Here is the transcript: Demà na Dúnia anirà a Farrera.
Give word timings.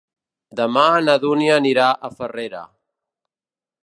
Demà 0.59 0.85
na 1.07 1.15
Dúnia 1.25 1.59
anirà 1.63 1.89
a 1.93 2.11
Farrera. 2.21 2.63